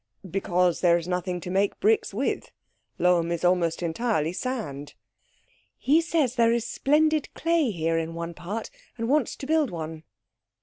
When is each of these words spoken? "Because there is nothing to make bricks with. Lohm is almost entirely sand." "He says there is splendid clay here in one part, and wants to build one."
"Because 0.27 0.81
there 0.81 0.97
is 0.97 1.07
nothing 1.07 1.39
to 1.41 1.51
make 1.51 1.79
bricks 1.79 2.11
with. 2.11 2.49
Lohm 2.97 3.31
is 3.31 3.45
almost 3.45 3.83
entirely 3.83 4.33
sand." 4.33 4.95
"He 5.77 6.01
says 6.01 6.33
there 6.33 6.51
is 6.53 6.65
splendid 6.65 7.31
clay 7.35 7.69
here 7.69 7.99
in 7.99 8.15
one 8.15 8.33
part, 8.33 8.71
and 8.97 9.07
wants 9.07 9.35
to 9.35 9.45
build 9.45 9.69
one." 9.69 10.01